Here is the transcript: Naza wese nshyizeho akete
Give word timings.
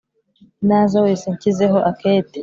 Naza 0.67 0.97
wese 1.05 1.25
nshyizeho 1.33 1.77
akete 1.91 2.39